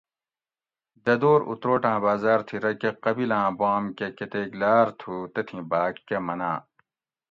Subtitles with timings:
[1.05, 6.57] ددور اُتروٹاۤں بازار تھی رکہ قبیلاں بام کہ کتیک لاۤر تھو تتھیں باۤک کہ مناں